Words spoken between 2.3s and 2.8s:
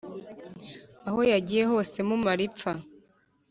ipfa